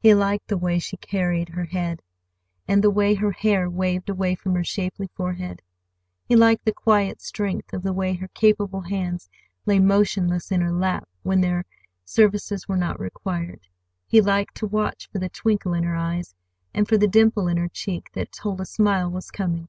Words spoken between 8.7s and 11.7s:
hands lay motionless in her lap when their